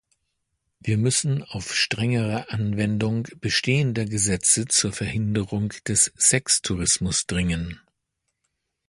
Wir 0.79 0.97
müssen 0.97 1.43
auf 1.43 1.75
strengere 1.75 2.49
Anwendung 2.49 3.27
bestehender 3.39 4.05
Gesetze 4.05 4.65
zur 4.65 4.93
Verhinderung 4.93 5.69
des 5.87 6.05
Sextourimus 6.17 7.27
dringen. 7.27 7.79